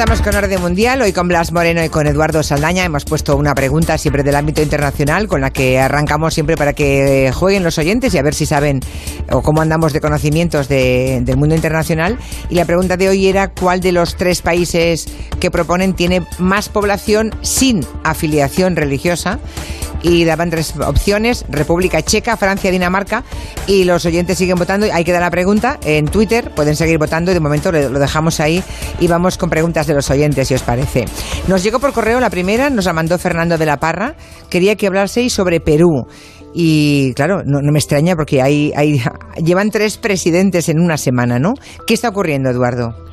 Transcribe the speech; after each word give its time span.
estamos 0.00 0.22
con 0.22 0.34
Orden 0.34 0.62
Mundial, 0.62 1.02
hoy 1.02 1.12
con 1.12 1.28
Blas 1.28 1.52
Moreno 1.52 1.84
y 1.84 1.90
con 1.90 2.06
Eduardo 2.06 2.42
Saldaña. 2.42 2.86
Hemos 2.86 3.04
puesto 3.04 3.36
una 3.36 3.54
pregunta 3.54 3.98
siempre 3.98 4.22
del 4.22 4.34
ámbito 4.34 4.62
internacional 4.62 5.28
con 5.28 5.42
la 5.42 5.50
que 5.50 5.78
arrancamos 5.78 6.32
siempre 6.32 6.56
para 6.56 6.72
que 6.72 7.30
jueguen 7.34 7.62
los 7.62 7.76
oyentes 7.76 8.14
y 8.14 8.18
a 8.18 8.22
ver 8.22 8.32
si 8.32 8.46
saben 8.46 8.80
o 9.30 9.42
cómo 9.42 9.60
andamos 9.60 9.92
de 9.92 10.00
conocimientos 10.00 10.68
del 10.68 11.36
mundo 11.36 11.54
internacional. 11.54 12.16
Y 12.48 12.54
la 12.54 12.64
pregunta 12.64 12.96
de 12.96 13.10
hoy 13.10 13.26
era 13.26 13.48
cuál 13.48 13.80
de 13.82 13.92
los 13.92 14.16
tres 14.16 14.40
países 14.40 15.06
que 15.38 15.50
proponen 15.50 15.92
tiene 15.92 16.26
más 16.38 16.70
población 16.70 17.34
sin 17.42 17.84
afiliación 18.02 18.76
religiosa 18.76 19.38
y 20.02 20.24
daban 20.24 20.50
tres 20.50 20.74
opciones, 20.78 21.44
República 21.48 22.02
Checa, 22.02 22.36
Francia, 22.36 22.70
Dinamarca, 22.70 23.24
y 23.66 23.84
los 23.84 24.04
oyentes 24.06 24.38
siguen 24.38 24.56
votando. 24.56 24.86
Hay 24.92 25.04
que 25.04 25.12
dar 25.12 25.22
la 25.22 25.30
pregunta 25.30 25.78
en 25.84 26.06
Twitter, 26.06 26.52
pueden 26.54 26.76
seguir 26.76 26.98
votando 26.98 27.30
y 27.30 27.34
de 27.34 27.40
momento 27.40 27.72
lo 27.72 27.98
dejamos 27.98 28.40
ahí 28.40 28.62
y 28.98 29.06
vamos 29.06 29.38
con 29.38 29.50
preguntas 29.50 29.86
de 29.86 29.94
los 29.94 30.10
oyentes, 30.10 30.48
si 30.48 30.54
os 30.54 30.62
parece. 30.62 31.04
Nos 31.48 31.62
llegó 31.62 31.78
por 31.78 31.92
correo 31.92 32.20
la 32.20 32.30
primera, 32.30 32.70
nos 32.70 32.86
la 32.86 32.92
mandó 32.92 33.18
Fernando 33.18 33.58
de 33.58 33.66
la 33.66 33.78
Parra, 33.78 34.14
quería 34.48 34.76
que 34.76 34.86
hablaseis 34.86 35.32
sobre 35.32 35.60
Perú. 35.60 36.06
Y 36.52 37.14
claro, 37.14 37.42
no, 37.44 37.60
me 37.62 37.78
extraña 37.78 38.16
porque 38.16 38.42
hay, 38.42 38.72
hay, 38.74 39.00
llevan 39.44 39.70
tres 39.70 39.98
presidentes 39.98 40.68
en 40.68 40.80
una 40.80 40.96
semana, 40.96 41.38
¿no? 41.38 41.54
¿Qué 41.86 41.94
está 41.94 42.08
ocurriendo, 42.08 42.50
Eduardo? 42.50 43.09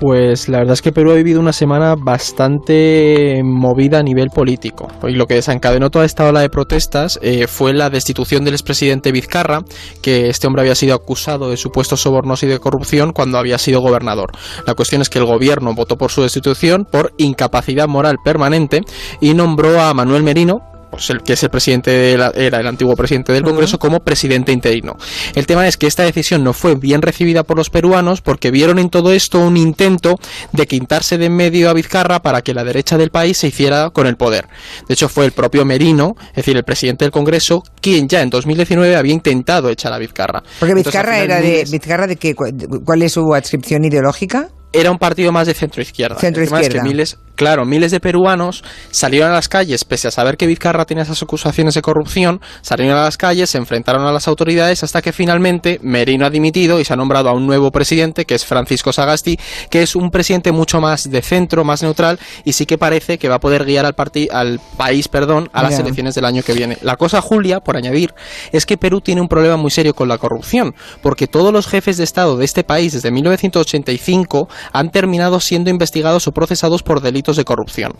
Pues 0.00 0.48
la 0.48 0.58
verdad 0.58 0.74
es 0.74 0.82
que 0.82 0.92
Perú 0.92 1.10
ha 1.10 1.14
vivido 1.14 1.40
una 1.40 1.52
semana 1.52 1.96
bastante 1.96 3.42
movida 3.42 3.98
a 3.98 4.02
nivel 4.04 4.30
político. 4.30 4.86
Y 5.02 5.14
lo 5.14 5.26
que 5.26 5.34
desencadenó 5.34 5.90
toda 5.90 6.04
esta 6.04 6.28
ola 6.28 6.40
de 6.40 6.48
protestas 6.48 7.18
eh, 7.20 7.48
fue 7.48 7.72
la 7.72 7.90
destitución 7.90 8.44
del 8.44 8.54
expresidente 8.54 9.10
Vizcarra, 9.10 9.64
que 10.00 10.28
este 10.28 10.46
hombre 10.46 10.62
había 10.62 10.76
sido 10.76 10.94
acusado 10.94 11.50
de 11.50 11.56
supuestos 11.56 12.00
sobornos 12.00 12.44
y 12.44 12.46
de 12.46 12.60
corrupción 12.60 13.12
cuando 13.12 13.38
había 13.38 13.58
sido 13.58 13.80
gobernador. 13.80 14.30
La 14.66 14.74
cuestión 14.74 15.02
es 15.02 15.08
que 15.08 15.18
el 15.18 15.24
gobierno 15.24 15.74
votó 15.74 15.98
por 15.98 16.12
su 16.12 16.22
destitución 16.22 16.84
por 16.84 17.12
incapacidad 17.18 17.88
moral 17.88 18.18
permanente 18.22 18.82
y 19.20 19.34
nombró 19.34 19.80
a 19.80 19.92
Manuel 19.94 20.22
Merino, 20.22 20.60
pues 20.90 21.10
el 21.10 21.22
que 21.22 21.34
es 21.34 21.42
el 21.42 21.50
presidente 21.50 22.12
era 22.12 22.30
el 22.34 22.66
antiguo 22.66 22.96
presidente 22.96 23.32
del 23.32 23.44
Congreso 23.44 23.78
como 23.78 24.00
presidente 24.00 24.52
interino. 24.52 24.96
El 25.34 25.46
tema 25.46 25.66
es 25.68 25.76
que 25.76 25.86
esta 25.86 26.02
decisión 26.02 26.42
no 26.42 26.52
fue 26.52 26.74
bien 26.74 27.02
recibida 27.02 27.42
por 27.44 27.56
los 27.56 27.70
peruanos 27.70 28.20
porque 28.20 28.50
vieron 28.50 28.78
en 28.78 28.90
todo 28.90 29.12
esto 29.12 29.38
un 29.40 29.56
intento 29.56 30.16
de 30.52 30.66
quitarse 30.66 31.18
de 31.18 31.28
en 31.28 31.36
medio 31.36 31.70
a 31.70 31.74
Vizcarra 31.74 32.20
para 32.20 32.42
que 32.42 32.54
la 32.54 32.64
derecha 32.64 32.96
del 32.96 33.10
país 33.10 33.38
se 33.38 33.48
hiciera 33.48 33.90
con 33.90 34.06
el 34.06 34.16
poder. 34.16 34.48
De 34.88 34.94
hecho 34.94 35.08
fue 35.08 35.26
el 35.26 35.32
propio 35.32 35.64
Merino, 35.64 36.16
es 36.30 36.36
decir, 36.36 36.56
el 36.56 36.64
presidente 36.64 37.04
del 37.04 37.12
Congreso, 37.12 37.62
quien 37.80 38.08
ya 38.08 38.22
en 38.22 38.30
2019 38.30 38.96
había 38.96 39.12
intentado 39.12 39.68
echar 39.68 39.92
a 39.92 39.98
Vizcarra. 39.98 40.42
Porque 40.58 40.74
Vizcarra 40.74 41.18
era 41.20 41.40
de 41.40 41.64
Vizcarra 41.70 42.06
de 42.06 42.16
qué 42.16 42.34
cuál 42.34 43.02
es 43.02 43.12
su 43.12 43.34
adscripción 43.34 43.84
ideológica? 43.84 44.48
era 44.72 44.90
un 44.90 44.98
partido 44.98 45.32
más 45.32 45.46
de 45.46 45.54
centro 45.54 45.82
izquierda. 45.82 46.18
Centro 46.18 46.42
izquierda. 46.42 46.82
miles, 46.82 47.18
claro, 47.38 47.64
miles 47.64 47.92
de 47.92 48.00
peruanos 48.00 48.64
salieron 48.90 49.30
a 49.30 49.34
las 49.34 49.48
calles, 49.48 49.84
pese 49.84 50.08
a 50.08 50.10
saber 50.10 50.36
que 50.36 50.48
Vizcarra 50.48 50.84
tenía 50.84 51.04
esas 51.04 51.22
acusaciones 51.22 51.74
de 51.74 51.82
corrupción, 51.82 52.40
salieron 52.62 52.98
a 52.98 53.04
las 53.04 53.16
calles, 53.16 53.48
se 53.48 53.58
enfrentaron 53.58 54.04
a 54.04 54.12
las 54.12 54.26
autoridades 54.26 54.82
hasta 54.82 55.00
que 55.00 55.12
finalmente 55.12 55.78
Merino 55.80 56.26
ha 56.26 56.30
dimitido 56.30 56.80
y 56.80 56.84
se 56.84 56.92
ha 56.92 56.96
nombrado 56.96 57.28
a 57.28 57.32
un 57.32 57.46
nuevo 57.46 57.70
presidente, 57.70 58.24
que 58.24 58.34
es 58.34 58.44
Francisco 58.44 58.92
Sagasti, 58.92 59.38
que 59.70 59.82
es 59.82 59.94
un 59.94 60.10
presidente 60.10 60.50
mucho 60.50 60.80
más 60.80 61.08
de 61.08 61.22
centro, 61.22 61.62
más 61.62 61.80
neutral 61.80 62.18
y 62.44 62.54
sí 62.54 62.66
que 62.66 62.76
parece 62.76 63.18
que 63.18 63.28
va 63.28 63.36
a 63.36 63.40
poder 63.40 63.64
guiar 63.64 63.86
al, 63.86 63.94
al 64.32 64.60
país 64.76 65.06
perdón, 65.06 65.48
a 65.52 65.62
las 65.62 65.78
elecciones 65.78 66.16
del 66.16 66.24
año 66.24 66.42
que 66.42 66.54
viene. 66.54 66.76
La 66.82 66.96
cosa, 66.96 67.20
Julia, 67.20 67.60
por 67.60 67.76
añadir, 67.76 68.14
es 68.50 68.66
que 68.66 68.76
Perú 68.76 69.00
tiene 69.00 69.20
un 69.20 69.28
problema 69.28 69.56
muy 69.56 69.70
serio 69.70 69.94
con 69.94 70.08
la 70.08 70.18
corrupción, 70.18 70.74
porque 71.02 71.28
todos 71.28 71.52
los 71.52 71.68
jefes 71.68 71.98
de 71.98 72.04
Estado 72.04 72.36
de 72.36 72.44
este 72.44 72.64
país 72.64 72.94
desde 72.94 73.12
1985 73.12 74.48
han 74.72 74.90
terminado 74.90 75.38
siendo 75.38 75.70
investigados 75.70 76.26
o 76.26 76.32
procesados 76.32 76.82
por 76.82 77.00
delitos 77.00 77.27
de 77.36 77.44
corrupción. 77.44 77.92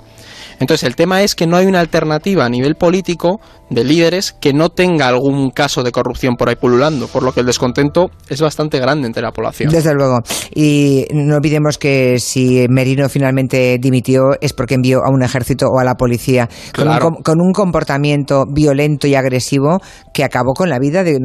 Entonces 0.60 0.84
el 0.86 0.96
tema 0.96 1.22
es 1.22 1.34
que 1.34 1.46
no 1.46 1.56
hay 1.56 1.66
una 1.66 1.80
alternativa 1.80 2.44
a 2.44 2.48
nivel 2.48 2.74
político 2.74 3.40
de 3.70 3.84
líderes 3.84 4.32
que 4.32 4.52
no 4.52 4.70
tenga 4.70 5.08
algún 5.08 5.50
caso 5.50 5.82
de 5.82 5.92
corrupción 5.92 6.36
por 6.36 6.48
ahí 6.48 6.56
pululando, 6.56 7.06
por 7.06 7.22
lo 7.22 7.32
que 7.32 7.40
el 7.40 7.46
descontento 7.46 8.10
es 8.28 8.40
bastante 8.40 8.78
grande 8.78 9.06
entre 9.06 9.22
la 9.22 9.30
población. 9.30 9.70
Desde 9.70 9.94
luego. 9.94 10.20
Y 10.54 11.04
no 11.12 11.36
olvidemos 11.36 11.78
que 11.78 12.18
si 12.18 12.66
Merino 12.68 13.08
finalmente 13.08 13.78
dimitió 13.80 14.30
es 14.40 14.52
porque 14.52 14.74
envió 14.74 15.00
a 15.04 15.10
un 15.10 15.22
ejército 15.22 15.66
o 15.66 15.78
a 15.78 15.84
la 15.84 15.94
policía 15.94 16.48
con, 16.74 17.40
un, 17.40 17.52
comportamiento 17.52 18.44
violento 18.50 19.06
y 19.06 19.14
agresivo 19.14 19.80
que 20.14 20.24
acabó 20.24 20.54
con 20.54 20.70
la 20.70 20.78
vida 20.78 21.04
de, 21.04 21.18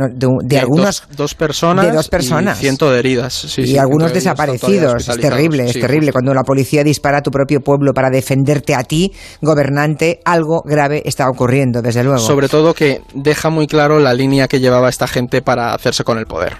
algunos... 0.59 1.03
Dos, 1.15 1.35
personas. 1.35 1.85
De 1.85 1.91
dos 1.91 2.09
personas. 2.09 2.57
Y 2.59 2.61
ciento 2.61 2.91
de 2.91 2.99
heridas. 2.99 3.57
y 3.57 3.77
algunos 3.77 4.13
desaparecidos. 4.13 5.07
Es 5.07 5.17
terrible, 5.17 5.65
es 5.65 5.79
terrible. 5.79 6.11
Cuando 6.11 6.33
la 6.33 6.43
policía 6.43 6.83
dispara 6.83 7.19
a 7.19 7.21
tu 7.21 7.31
propio 7.31 7.61
pueblo 7.61 7.92
para 7.93 8.09
defenderte 8.09 8.75
a 8.75 8.83
ti, 8.83 9.11
gobernante, 9.41 10.19
algo 10.25 10.61
grave 10.65 11.01
está 11.05 11.29
ocurriendo, 11.29 11.81
desde 11.81 12.03
luego. 12.03 12.19
Sobre 12.19 12.49
todo 12.49 12.73
que 12.73 13.01
deja 13.13 13.49
muy 13.49 13.67
claro 13.67 13.99
la 13.99 14.13
línea 14.13 14.47
que 14.47 14.59
llevaba 14.59 14.89
esta 14.89 15.07
gente 15.07 15.41
para 15.41 15.73
hacerse 15.73 16.03
con 16.03 16.17
el 16.17 16.25
poder. 16.25 16.57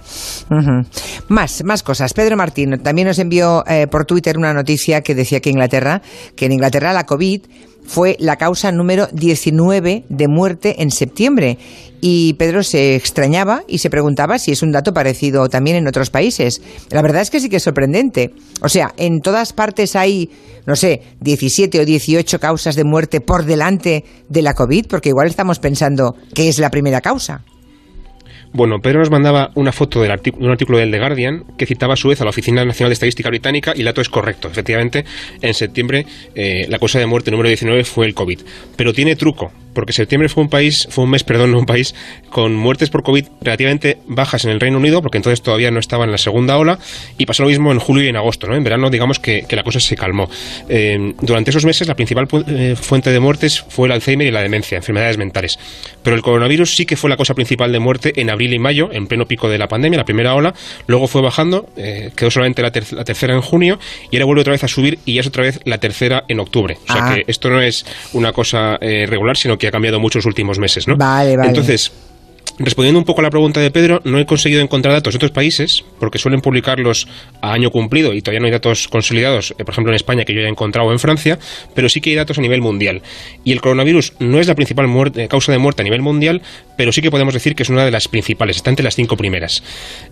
Más, 1.28 1.64
más 1.64 1.84
cosas. 1.84 2.14
Pedro 2.14 2.38
Martín 2.38 2.82
también 2.84 3.08
nos 3.08 3.20
envió 3.20 3.64
eh, 3.68 3.88
por 3.88 4.06
Twitter 4.06 4.38
una 4.38 4.54
noticia 4.54 5.02
que 5.02 5.16
decía 5.16 5.40
que 5.40 5.50
Inglaterra, 5.50 6.02
que 6.36 6.46
en 6.46 6.54
Inglaterra 6.54 6.94
la 6.94 7.06
COVID 7.06 7.42
fue 7.86 8.16
la 8.20 8.38
causa 8.38 8.72
número 8.72 9.08
19 9.12 10.06
de 10.10 10.28
muerte 10.28 10.82
en 10.82 10.92
septiembre. 10.92 11.58
Y 12.02 12.34
Pedro 12.34 12.64
se 12.64 12.96
extrañaba 12.96 13.64
y 13.68 13.78
se 13.78 13.90
preguntaba 13.90 14.38
si 14.38 14.52
es 14.52 14.62
un 14.62 14.72
dato 14.72 14.94
parecido 14.94 15.48
también 15.48 15.78
en 15.78 15.88
otros 15.88 16.10
países. 16.10 16.62
La 16.90 17.02
verdad 17.02 17.22
es 17.22 17.30
que 17.30 17.40
sí 17.40 17.50
que 17.50 17.58
es 17.58 17.64
sorprendente. 17.64 18.34
O 18.62 18.68
sea, 18.68 18.94
en 18.98 19.22
todas 19.22 19.54
partes 19.54 19.96
hay, 19.96 20.30
no 20.66 20.76
sé, 20.76 21.02
17 21.22 21.80
o 21.80 21.86
18 21.86 22.40
causas 22.40 22.76
de 22.76 22.84
muerte 22.84 23.22
por 23.22 23.46
delante 23.46 24.04
de 24.28 24.42
la 24.42 24.54
COVID, 24.54 24.88
porque 24.88 25.10
igual 25.10 25.28
estamos 25.28 25.60
pensando 25.60 26.16
que 26.34 26.50
es 26.50 26.60
la 26.60 26.70
primera 26.70 27.00
causa. 27.00 27.46
Bueno, 28.54 28.80
Pedro 28.82 29.00
nos 29.00 29.10
mandaba 29.10 29.50
una 29.56 29.72
foto 29.72 30.00
de 30.00 30.08
un 30.38 30.52
artículo 30.52 30.78
del 30.78 30.92
The 30.92 31.00
Guardian 31.00 31.44
que 31.58 31.66
citaba 31.66 31.96
a 31.96 31.98
su 31.98 32.10
vez 32.10 32.22
a 32.22 32.24
la 32.24 32.30
Oficina 32.30 32.64
Nacional 32.64 32.92
de 32.92 32.94
Estadística 32.94 33.28
Británica 33.30 33.74
y 33.76 33.80
el 33.80 33.86
dato 33.86 34.00
es 34.00 34.10
correcto. 34.10 34.48
Efectivamente, 34.48 35.06
en 35.42 35.56
septiembre 35.56 36.06
eh, 36.36 36.68
la 36.70 36.78
causa 36.78 37.00
de 37.00 37.08
muerte 37.08 37.32
número 37.32 37.50
19 37.50 37.84
fue 37.84 38.06
el 38.06 38.14
COVID. 38.14 38.42
Pero 38.76 38.94
tiene 38.94 39.16
truco, 39.16 39.52
porque 39.74 39.94
septiembre 39.94 40.30
fue 40.30 40.44
un 40.44 40.50
país, 40.50 40.88
fue 40.90 41.04
un 41.04 41.12
mes, 41.12 41.24
perdón, 41.34 41.54
un 41.56 41.66
país 41.66 41.96
con 42.30 42.56
muertes 42.56 42.90
por 42.90 43.04
COVID 43.04 43.28
relativamente 43.42 44.00
bajas 44.08 44.46
en 44.46 44.52
el 44.52 44.60
Reino 44.60 44.78
Unido, 44.78 45.02
porque 45.02 45.18
entonces 45.18 45.42
todavía 45.42 45.72
no 45.72 45.80
estaba 45.80 46.06
en 46.06 46.12
la 46.12 46.18
segunda 46.18 46.58
ola, 46.58 46.80
y 47.18 47.26
pasó 47.26 47.44
lo 47.44 47.50
mismo 47.50 47.72
en 47.72 47.80
julio 47.80 48.04
y 48.04 48.08
en 48.08 48.16
agosto, 48.16 48.48
¿no? 48.48 48.56
En 48.56 48.64
verano, 48.64 48.90
digamos 48.90 49.20
que, 49.20 49.46
la 49.54 49.64
cosa 49.64 49.80
se 49.80 49.96
calmó. 49.96 50.30
Eh, 50.68 51.14
durante 51.22 51.52
esos 51.52 51.64
meses, 51.64 51.88
la 51.88 51.96
principal 51.96 52.28
eh, 52.48 52.76
fuente 52.76 53.12
de 53.12 53.20
muertes 53.20 53.64
fue 53.70 53.88
el 53.88 53.92
Alzheimer 53.92 54.26
y 54.28 54.32
la 54.32 54.42
demencia, 54.42 54.78
enfermedades 54.78 55.18
mentales. 55.18 55.60
Pero 56.02 56.16
el 56.16 56.24
coronavirus 56.24 56.76
sí 56.76 56.88
que 56.88 56.98
fue 56.98 57.10
la 57.10 57.18
causa 57.18 57.36
principal 57.36 57.72
de 57.72 57.80
muerte 57.80 58.14
en 58.20 58.32
abril 58.32 58.54
y 58.54 58.60
mayo, 58.60 58.90
en 58.92 59.06
pleno 59.06 59.28
pico 59.28 59.48
de 59.48 59.60
la 59.60 59.68
pandemia, 59.68 59.98
la 59.98 60.06
primera 60.06 60.34
ola, 60.34 60.56
luego 60.88 61.08
fue 61.08 61.22
bajando, 61.22 61.70
eh, 61.78 62.12
quedó 62.16 62.32
solamente 62.32 62.64
la, 62.64 62.72
tercera 62.72 63.36
en 63.36 63.42
junio, 63.42 63.78
y 64.10 64.16
ahora 64.16 64.26
vuelve 64.26 64.42
otra 64.42 64.54
vez 64.54 64.64
a 64.64 64.68
subir, 64.68 64.98
y 65.06 65.16
ya 65.16 65.22
es 65.22 65.28
otra 65.28 65.44
vez 65.44 65.60
la 65.66 65.78
tercera 65.78 66.24
en 66.28 66.40
octubre. 66.40 66.78
O 66.90 66.94
sea 66.94 67.06
ah. 67.06 67.16
que 67.16 67.26
esto 67.28 67.50
no 67.50 67.62
es 67.62 67.86
una 68.14 68.34
cosa 68.34 68.78
regular, 68.80 69.38
sino 69.38 69.58
que 69.58 69.63
que 69.64 69.70
ha 69.70 69.72
cambiado 69.72 70.00
mucho 70.00 70.18
en 70.18 70.20
los 70.20 70.26
últimos 70.26 70.60
meses, 70.60 70.90
¿no? 70.90 70.98
Vale, 70.98 71.38
vale. 71.38 71.50
Entonces, 71.50 71.94
Respondiendo 72.60 73.00
un 73.00 73.06
poco 73.06 73.22
a 73.22 73.24
la 73.24 73.32
pregunta 73.32 73.60
de 73.60 73.72
Pedro, 73.72 74.00
no 74.04 74.20
he 74.20 74.28
conseguido 74.28 74.62
encontrar 74.62 74.94
datos 74.94 75.14
de 75.14 75.18
otros 75.18 75.32
países, 75.32 75.84
porque 76.00 76.20
suelen 76.20 76.40
publicarlos 76.40 77.08
a 77.42 77.52
año 77.52 77.72
cumplido 77.72 78.14
y 78.14 78.22
todavía 78.22 78.42
no 78.42 78.46
hay 78.46 78.52
datos 78.52 78.88
consolidados, 78.88 79.56
eh, 79.58 79.66
por 79.66 79.74
ejemplo 79.74 79.92
en 79.92 79.96
España, 79.96 80.24
que 80.24 80.36
yo 80.36 80.42
ya 80.42 80.46
he 80.46 80.52
encontrado 80.52 80.92
en 80.92 81.00
Francia, 81.00 81.40
pero 81.74 81.90
sí 81.90 82.00
que 82.00 82.12
hay 82.12 82.16
datos 82.16 82.38
a 82.38 82.42
nivel 82.42 82.62
mundial. 82.62 83.02
Y 83.44 83.54
el 83.54 83.62
coronavirus 83.62 84.14
no 84.20 84.40
es 84.40 84.46
la 84.46 84.54
principal 84.54 84.86
eh, 85.16 85.28
causa 85.28 85.52
de 85.52 85.58
muerte 85.58 85.82
a 85.82 85.86
nivel 85.86 86.04
mundial, 86.04 86.44
pero 86.78 86.92
sí 86.92 87.02
que 87.02 87.10
podemos 87.10 87.34
decir 87.34 87.56
que 87.56 87.64
es 87.64 87.70
una 87.70 87.86
de 87.86 87.92
las 87.92 88.08
principales, 88.08 88.58
está 88.58 88.70
entre 88.70 88.84
las 88.84 88.96
cinco 88.96 89.18
primeras. 89.18 89.64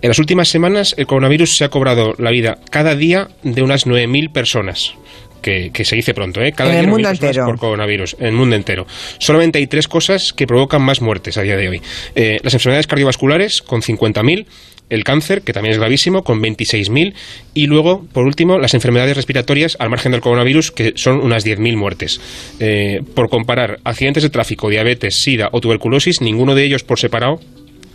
En 0.02 0.08
las 0.08 0.18
últimas 0.18 0.50
semanas, 0.50 0.96
el 0.98 1.06
coronavirus 1.06 1.58
se 1.58 1.66
ha 1.66 1.70
cobrado 1.70 2.16
la 2.18 2.32
vida 2.32 2.58
cada 2.72 2.96
día 2.96 3.28
de 3.44 3.62
unas 3.62 3.86
9.000 3.86 4.32
personas 4.32 4.96
que, 5.42 5.72
se 5.84 5.96
dice 5.96 6.14
pronto, 6.14 6.42
¿eh? 6.42 6.54
Cada 6.54 6.74
en 6.74 6.80
el 6.80 6.88
mundo 6.88 7.10
entero. 7.10 7.46
Por 7.46 7.58
coronavirus, 7.58 8.16
en 8.20 8.28
el 8.28 8.34
mundo 8.34 8.56
entero. 8.56 8.86
Solamente 9.18 9.60
hay 9.60 9.68
tres 9.68 9.88
cosas 9.88 10.34
que 10.34 10.48
provocan 10.48 10.82
más 10.82 11.02
muertes 11.02 11.38
a 11.38 11.42
día 11.42 11.58
de 11.58 11.70
hoy. 11.70 11.82
Eh, 12.16 12.40
las 12.44 12.54
enfermedades 12.54 12.88
cardiovasculares, 12.88 13.62
con 13.62 13.82
50.000, 13.82 14.46
el 14.90 15.04
cáncer, 15.06 15.42
que 15.42 15.54
también 15.54 15.72
es 15.72 15.80
gravísimo, 15.80 16.24
con 16.24 16.42
26.000, 16.42 17.14
y 17.54 17.68
luego, 17.68 18.06
por 18.12 18.26
último, 18.26 18.60
las 18.60 18.74
enfermedades 18.74 19.16
respiratorias 19.16 19.78
al 19.80 19.90
margen 19.90 20.12
del 20.12 20.22
coronavirus, 20.22 20.72
que 20.72 20.94
son 20.96 21.22
unas 21.22 21.46
10.000 21.46 21.78
muertes. 21.78 22.20
Eh, 22.60 23.02
por 23.16 23.30
comparar, 23.30 23.80
accidentes 23.86 24.24
de 24.24 24.30
tráfico, 24.30 24.70
diabetes, 24.70 25.24
sida 25.24 25.50
o 25.54 25.62
tuberculosis, 25.62 26.22
ninguno 26.22 26.56
de 26.56 26.66
ellos 26.66 26.84
por 26.84 27.00
separado 27.00 27.40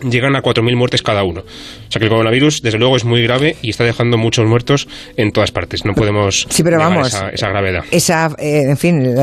llegan 0.00 0.36
a 0.36 0.42
4.000 0.42 0.76
muertes 0.76 1.02
cada 1.02 1.24
uno. 1.24 1.40
O 1.40 1.90
sea 1.90 1.98
que 1.98 2.04
el 2.04 2.10
coronavirus, 2.10 2.62
desde 2.62 2.78
luego, 2.78 2.96
es 2.96 3.04
muy 3.04 3.22
grave 3.22 3.56
y 3.62 3.70
está 3.70 3.84
dejando 3.84 4.18
muchos 4.18 4.46
muertos 4.46 4.88
en 5.16 5.32
todas 5.32 5.50
partes. 5.50 5.84
No 5.84 5.94
podemos 5.94 6.46
sí, 6.50 6.62
pero 6.62 6.78
vamos, 6.78 7.08
esa, 7.32 7.48
gravedad. 7.48 7.84
Esa, 7.90 8.30
eh, 8.38 8.62
en 8.68 8.76
fin, 8.76 9.14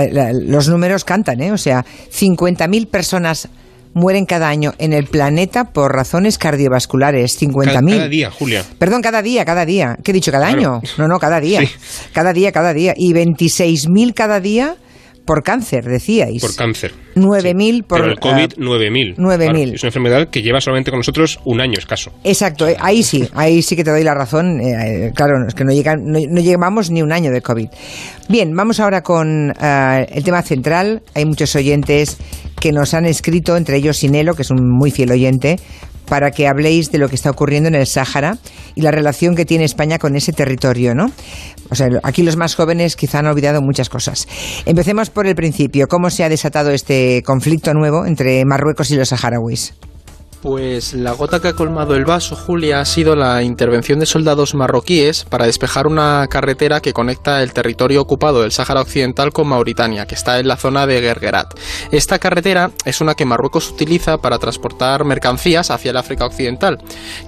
los 0.47 0.69
números 0.69 1.03
cantan, 1.03 1.41
¿eh? 1.41 1.51
O 1.51 1.57
sea, 1.57 1.85
50.000 2.11 2.87
personas 2.87 3.49
mueren 3.93 4.25
cada 4.25 4.49
año 4.49 4.73
en 4.79 4.93
el 4.93 5.05
planeta 5.05 5.65
por 5.65 5.93
razones 5.93 6.37
cardiovasculares. 6.37 7.39
50.000. 7.41 7.95
Cada, 7.95 8.07
día, 8.07 8.31
Julia. 8.31 8.63
Perdón, 8.79 9.01
cada 9.01 9.21
día, 9.21 9.45
cada 9.45 9.65
día. 9.65 9.97
¿Qué 10.03 10.11
he 10.11 10.13
dicho? 10.13 10.31
¿Cada 10.31 10.47
año? 10.47 10.81
No, 10.97 11.07
no, 11.07 11.19
cada 11.19 11.39
día. 11.39 11.61
Cada 12.13 12.33
día, 12.33 12.51
cada 12.51 12.73
día. 12.73 12.93
Y 12.95 13.13
26.000 13.13 14.13
cada 14.13 14.39
día 14.39 14.75
por 15.25 15.43
cáncer, 15.43 15.85
decíais. 15.85 16.41
Por 16.41 16.55
cáncer. 16.55 16.93
9.000 17.15 17.83
por... 17.85 17.99
Pero 17.99 18.11
el 18.11 18.19
COVID, 18.19 18.53
9.000. 18.57 19.15
9.000. 19.15 19.73
es 19.73 19.83
una 19.83 19.89
enfermedad 19.89 20.29
que 20.29 20.41
lleva 20.41 20.59
solamente 20.59 20.91
con 20.91 20.99
nosotros 20.99 21.39
un 21.45 21.61
año 21.61 21.77
escaso. 21.77 22.11
Exacto, 22.23 22.67
eh, 22.67 22.75
ahí 22.79 23.03
sí, 23.03 23.27
ahí 23.33 23.61
sí 23.61 23.75
que 23.75 23.83
te 23.83 23.91
doy 23.91 24.03
la 24.03 24.13
razón. 24.13 24.59
Eh, 24.59 25.07
eh, 25.07 25.11
claro, 25.15 25.47
es 25.47 25.53
que 25.53 25.63
no, 25.63 25.71
llega, 25.71 25.95
no, 25.95 26.19
llevamos 26.19 26.91
ni 26.91 27.01
un 27.01 27.11
año 27.11 27.31
de 27.31 27.41
COVID. 27.41 27.67
Bien, 28.29 28.55
vamos 28.55 28.79
ahora 28.79 29.01
con 29.01 29.53
el 29.59 30.23
tema 30.23 30.41
central. 30.41 31.01
Hay 31.13 31.25
muchos 31.25 31.55
oyentes 31.55 32.17
que 32.59 32.71
nos 32.71 32.93
han 32.93 33.05
escrito, 33.05 33.57
entre 33.57 33.77
ellos 33.77 33.97
Sinelo, 33.97 34.35
que 34.35 34.43
es 34.43 34.51
un 34.51 34.69
muy 34.69 34.91
fiel 34.91 35.11
oyente, 35.11 35.57
para 36.13 36.29
que 36.29 36.47
habléis 36.47 36.91
de 36.91 36.99
lo 36.99 37.09
que 37.09 37.15
está 37.15 37.31
ocurriendo 37.31 37.69
en 37.69 37.73
el 37.73 37.87
Sáhara 37.87 38.37
y 38.75 38.81
la 38.81 38.91
relación 38.91 39.35
que 39.35 39.45
tiene 39.45 39.63
España 39.63 39.97
con 39.97 40.15
ese 40.15 40.31
territorio, 40.31 40.93
¿no? 40.93 41.07
O 41.71 41.75
sea, 41.75 41.87
aquí 42.03 42.21
los 42.21 42.37
más 42.37 42.53
jóvenes 42.53 42.95
quizá 42.95 43.17
han 43.17 43.25
olvidado 43.25 43.63
muchas 43.63 43.89
cosas. 43.89 44.27
Empecemos 44.67 45.09
por 45.09 45.25
el 45.25 45.33
principio. 45.33 45.87
¿Cómo 45.87 46.11
se 46.11 46.23
ha 46.23 46.29
desatado 46.29 46.69
este 46.69 47.23
conflicto 47.25 47.73
nuevo 47.73 48.05
entre 48.05 48.45
Marruecos 48.45 48.91
y 48.91 48.95
los 48.95 49.09
saharauis? 49.09 49.73
Pues 50.43 50.93
la 50.93 51.13
gota 51.13 51.39
que 51.39 51.47
ha 51.47 51.53
colmado 51.53 51.95
el 51.95 52.03
vaso, 52.03 52.35
Julia, 52.35 52.81
ha 52.81 52.85
sido 52.85 53.15
la 53.15 53.43
intervención 53.43 53.97
de 53.99 54.05
soldados 54.05 54.55
marroquíes 54.55 55.23
para 55.23 55.45
despejar 55.45 55.87
una 55.87 56.27
carretera 56.29 56.81
que 56.81 56.91
conecta 56.91 57.41
el 57.41 57.53
territorio 57.53 58.01
ocupado 58.01 58.41
del 58.41 58.51
Sáhara 58.51 58.81
Occidental 58.81 59.31
con 59.31 59.47
Mauritania, 59.47 60.05
que 60.05 60.15
está 60.15 60.41
en 60.41 60.49
la 60.49 60.57
zona 60.57 60.85
de 60.85 60.99
Gergerat. 60.99 61.57
Esta 61.93 62.19
carretera 62.19 62.71
es 62.83 62.99
una 62.99 63.15
que 63.15 63.23
Marruecos 63.23 63.71
utiliza 63.71 64.17
para 64.17 64.37
transportar 64.37 65.05
mercancías 65.05 65.71
hacia 65.71 65.91
el 65.91 65.97
África 65.97 66.25
Occidental. 66.25 66.77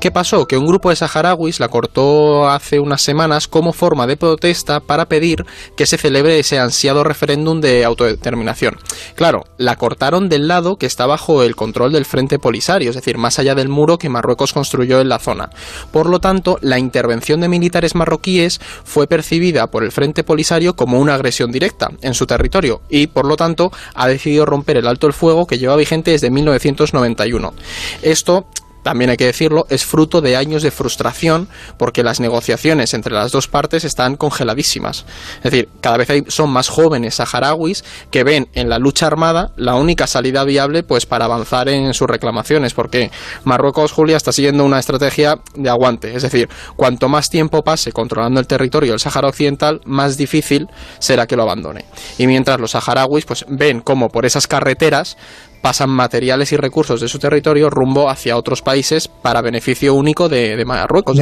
¿Qué 0.02 0.12
pasó? 0.12 0.46
Que 0.46 0.58
un 0.58 0.68
grupo 0.68 0.90
de 0.90 0.98
saharauis 0.98 1.62
la 1.62 1.70
cortó 1.70 2.50
hace 2.50 2.82
unas 2.82 3.02
semanas 3.02 3.48
como 3.48 3.72
forma 3.72 4.08
de 4.08 4.18
protesta 4.18 4.82
para 4.82 5.06
pedir 5.06 5.46
que 5.78 5.86
se 5.86 5.98
celebre 5.98 6.38
ese 6.38 6.60
ansiado 6.60 7.06
referéndum 7.06 7.62
de 7.62 7.86
autodeterminación. 7.86 8.76
Claro, 9.16 9.46
la 9.58 9.78
cortaron 9.78 10.28
del 10.28 10.50
lado 10.50 10.76
que 10.76 10.86
está 10.86 11.06
bajo 11.06 11.44
el 11.44 11.56
control 11.56 11.94
del 11.94 12.04
Frente 12.04 12.40
Polisario, 12.40 12.90
es 12.90 12.96
decir, 12.98 13.05
más 13.18 13.40
allá 13.40 13.56
del 13.56 13.70
muro 13.70 13.98
que 13.98 14.10
Marruecos 14.10 14.54
construyó 14.54 15.00
en 15.02 15.10
la 15.10 15.20
zona. 15.20 15.50
Por 15.92 16.10
lo 16.10 16.20
tanto, 16.20 16.58
la 16.62 16.80
intervención 16.80 17.42
de 17.42 17.48
militares 17.48 17.96
marroquíes 17.96 18.60
fue 18.84 19.08
percibida 19.08 19.68
por 19.68 19.84
el 19.84 19.92
Frente 19.92 20.24
Polisario 20.24 20.76
como 20.76 21.00
una 21.00 21.16
agresión 21.16 21.52
directa 21.52 21.92
en 22.02 22.14
su 22.14 22.26
territorio 22.26 22.82
y, 22.90 23.08
por 23.08 23.26
lo 23.26 23.36
tanto, 23.36 23.72
ha 23.94 24.08
decidido 24.08 24.46
romper 24.46 24.78
el 24.78 24.88
alto 24.88 25.08
el 25.08 25.14
fuego 25.14 25.48
que 25.48 25.58
lleva 25.58 25.76
vigente 25.76 26.12
desde 26.12 26.32
1991. 26.32 27.54
Esto 28.02 28.48
también 28.86 29.10
hay 29.10 29.18
que 29.18 29.26
decirlo, 29.26 29.66
es 29.72 29.84
fruto 29.84 30.22
de 30.22 30.36
años 30.36 30.62
de 30.62 30.70
frustración 30.70 31.48
porque 31.76 32.04
las 32.04 32.20
negociaciones 32.20 32.94
entre 32.94 33.16
las 33.16 33.32
dos 33.32 33.48
partes 33.48 33.84
están 33.84 34.16
congeladísimas. 34.16 35.08
Es 35.38 35.52
decir, 35.52 35.70
cada 35.82 35.98
vez 35.98 36.08
hay, 36.12 36.24
son 36.28 36.52
más 36.52 36.70
jóvenes 36.70 37.16
saharauis 37.16 37.84
que 38.12 38.24
ven 38.24 38.48
en 38.54 38.70
la 38.70 38.78
lucha 38.78 39.08
armada 39.08 39.50
la 39.56 39.74
única 39.74 40.06
salida 40.06 40.44
viable 40.44 40.84
pues 40.84 41.08
para 41.08 41.26
avanzar 41.26 41.68
en 41.68 41.96
sus 41.96 42.08
reclamaciones, 42.08 42.76
porque 42.76 43.10
Marruecos, 43.44 43.92
Julia, 43.92 44.18
está 44.18 44.32
siguiendo 44.32 44.64
una 44.64 44.78
estrategia 44.78 45.40
de 45.56 45.70
aguante. 45.72 46.16
Es 46.16 46.22
decir, 46.22 46.48
cuanto 46.76 47.10
más 47.10 47.32
tiempo 47.32 47.64
pase 47.64 47.92
controlando 47.92 48.40
el 48.40 48.46
territorio 48.46 48.92
del 48.92 49.00
Sahara 49.00 49.30
Occidental, 49.30 49.82
más 49.86 50.16
difícil 50.16 50.68
será 51.00 51.26
que 51.26 51.36
lo 51.36 51.42
abandone. 51.42 51.86
Y 52.20 52.28
mientras 52.28 52.60
los 52.60 52.70
saharauis 52.70 53.26
pues 53.26 53.46
ven 53.48 53.82
cómo 53.82 54.10
por 54.10 54.28
esas 54.28 54.46
carreteras 54.46 55.18
pasan 55.66 55.90
materiales 55.90 56.52
y 56.52 56.58
recursos 56.58 57.02
de 57.02 57.08
su 57.08 57.18
territorio 57.18 57.72
rumbo 57.72 58.08
hacia 58.08 58.38
otros 58.38 58.62
países 58.62 59.08
para 59.08 59.42
beneficio 59.42 59.96
único 59.96 60.30
de, 60.30 60.64
Marruecos. 60.64 61.18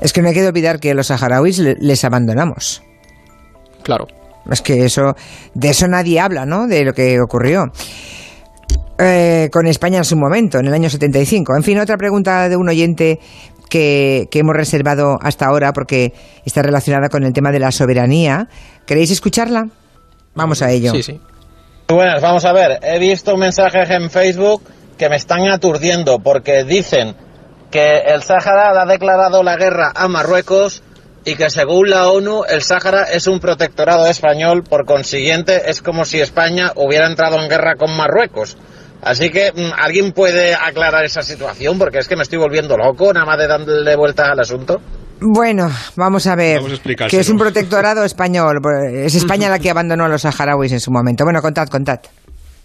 Es 0.00 0.12
que 0.12 0.20
no 0.20 0.30
hay 0.30 0.34
que 0.34 0.44
olvidar 0.44 0.80
que 0.80 0.92
los 0.94 1.06
saharauis 1.06 1.60
les 1.60 2.04
abandonamos. 2.04 2.82
Claro. 3.84 4.08
Es 4.50 4.62
que 4.62 4.84
eso, 4.84 5.14
de 5.54 5.70
eso 5.70 5.86
nadie 5.86 6.18
habla, 6.18 6.44
¿no? 6.44 6.66
De 6.66 6.84
lo 6.84 6.92
que 6.92 7.20
ocurrió. 7.20 7.66
Eh, 8.98 9.48
con 9.52 9.68
España 9.68 9.98
en 9.98 10.04
su 10.04 10.16
momento, 10.16 10.58
en 10.58 10.66
el 10.66 10.74
año 10.74 10.90
75. 10.90 11.54
En 11.56 11.62
fin, 11.62 11.78
otra 11.78 11.96
pregunta 11.96 12.48
de 12.48 12.56
un 12.56 12.68
oyente 12.68 13.20
que, 13.70 14.26
que, 14.28 14.40
hemos 14.40 14.56
reservado 14.56 15.18
hasta 15.22 15.46
ahora 15.46 15.72
porque 15.72 16.12
está 16.44 16.62
relacionada 16.62 17.08
con 17.10 17.22
el 17.22 17.32
tema 17.32 17.52
de 17.52 17.60
la 17.60 17.70
soberanía. 17.70 18.48
¿Queréis 18.86 19.12
escucharla? 19.12 19.68
Vamos 20.34 20.62
a 20.62 20.72
ello. 20.72 20.90
Sí, 20.90 21.04
sí. 21.04 21.20
Buenas, 21.86 22.22
vamos 22.22 22.46
a 22.46 22.52
ver. 22.54 22.78
He 22.82 22.98
visto 22.98 23.36
mensajes 23.36 23.90
en 23.90 24.08
Facebook 24.10 24.62
que 24.96 25.10
me 25.10 25.16
están 25.16 25.46
aturdiendo 25.48 26.18
porque 26.18 26.64
dicen 26.64 27.14
que 27.70 27.98
el 28.06 28.22
Sáhara 28.22 28.80
ha 28.80 28.86
declarado 28.86 29.42
la 29.42 29.56
guerra 29.56 29.92
a 29.94 30.08
Marruecos 30.08 30.82
y 31.26 31.34
que 31.34 31.50
según 31.50 31.90
la 31.90 32.08
ONU 32.08 32.44
el 32.48 32.62
Sáhara 32.62 33.02
es 33.12 33.26
un 33.26 33.38
protectorado 33.38 34.06
español, 34.06 34.64
por 34.64 34.86
consiguiente 34.86 35.70
es 35.70 35.82
como 35.82 36.06
si 36.06 36.22
España 36.22 36.72
hubiera 36.74 37.06
entrado 37.06 37.38
en 37.38 37.50
guerra 37.50 37.76
con 37.76 37.94
Marruecos. 37.94 38.56
Así 39.02 39.28
que 39.28 39.52
mm, 39.52 39.72
alguien 39.76 40.12
puede 40.12 40.54
aclarar 40.54 41.04
esa 41.04 41.22
situación 41.22 41.78
porque 41.78 41.98
es 41.98 42.08
que 42.08 42.16
me 42.16 42.22
estoy 42.22 42.38
volviendo 42.38 42.78
loco 42.78 43.12
nada 43.12 43.26
más 43.26 43.36
de 43.36 43.46
darle 43.46 43.94
vuelta 43.96 44.32
al 44.32 44.40
asunto. 44.40 44.80
Bueno, 45.20 45.70
vamos 45.96 46.26
a 46.26 46.34
ver. 46.34 46.60
que 47.08 47.20
es 47.20 47.28
un 47.28 47.38
protectorado 47.38 48.04
español. 48.04 48.60
Es 48.92 49.14
España 49.14 49.48
la 49.48 49.58
que 49.58 49.70
abandonó 49.70 50.04
a 50.04 50.08
los 50.08 50.22
saharauis 50.22 50.72
en 50.72 50.80
su 50.80 50.90
momento. 50.90 51.24
Bueno, 51.24 51.40
contad, 51.40 51.68
contad. 51.68 52.00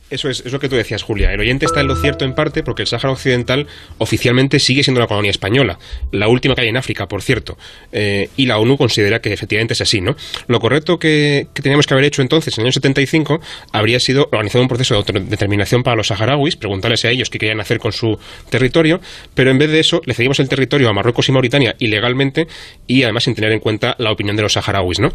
Eso 0.10 0.30
es, 0.30 0.52
lo 0.52 0.60
que 0.60 0.70
tú 0.70 0.76
decías, 0.76 1.04
Julia. 1.04 1.32
El 1.34 1.40
oyente 1.40 1.66
está 1.66 1.82
en 1.82 1.88
lo 1.88 1.96
cierto 1.96 2.26
en 2.26 2.34
parte 2.34 2.64
porque 2.64 2.82
el 2.82 2.88
Sáhara 2.88 3.12
Occidental 3.12 3.68
oficialmente 4.00 4.60
sigue 4.60 4.84
siendo 4.84 5.00
una 5.00 5.08
colonia 5.08 5.32
española, 5.32 5.78
la 6.12 6.28
última 6.28 6.56
que 6.56 6.62
hay 6.62 6.68
en 6.70 6.78
África, 6.78 7.08
por 7.08 7.22
cierto. 7.22 7.58
Eh, 7.92 8.30
y 8.36 8.46
la 8.46 8.58
ONU 8.58 8.78
considera 8.78 9.22
que 9.22 9.32
efectivamente 9.32 9.74
es 9.74 9.82
así, 9.82 10.02
¿no? 10.02 10.16
Lo 10.48 10.60
correcto 10.60 10.98
que, 10.98 11.48
teníamos 11.54 11.86
que 11.86 11.94
haber 11.94 12.06
hecho 12.06 12.22
entonces, 12.22 12.58
en 12.58 12.62
el 12.62 12.68
año 12.68 12.74
75, 12.74 13.40
habría 13.72 14.00
sido 14.00 14.30
organizar 14.32 14.62
un 14.62 14.68
proceso 14.68 14.96
de 14.96 15.00
autodeterminación 15.00 15.84
para 15.84 15.96
los 15.96 16.08
saharauis, 16.08 16.56
preguntarles 16.56 17.06
a 17.06 17.10
ellos 17.10 17.30
qué 17.30 17.38
querían 17.38 17.60
hacer 17.60 17.80
con 17.80 17.92
su 17.92 18.18
territorio, 18.50 19.02
pero 19.36 19.52
en 19.52 19.60
vez 19.60 19.70
de 19.70 19.80
eso 19.80 20.02
le 20.06 20.14
cedimos 20.14 20.40
el 20.40 20.50
territorio 20.50 20.90
a 20.90 20.94
Marruecos 20.94 21.30
y 21.30 21.32
Mauritania 21.32 21.76
ilegalmente 21.80 22.48
y 22.88 23.04
además 23.04 23.24
sin 23.24 23.36
tener 23.36 23.52
en 23.52 23.60
cuenta 23.60 23.96
la 24.00 24.12
opinión 24.12 24.36
de 24.36 24.42
los 24.42 24.54
saharauis, 24.54 25.00
¿no? 25.00 25.14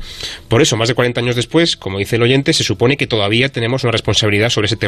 Por 0.49 0.63
eso, 0.63 0.77
más 0.77 0.89
de 0.89 0.95
40 0.95 1.21
años 1.21 1.37
después, 1.37 1.77
como 1.77 1.99
dice 1.99 2.17
el 2.17 2.23
oyente, 2.23 2.53
se 2.53 2.63
supone 2.63 2.97
que 2.97 3.07
todavía 3.07 3.49
tenemos 3.49 3.83
una 3.83 3.93
responsabilidad 3.93 4.51
sobre 4.51 4.67
ese 4.67 4.77
territorio. 4.77 4.84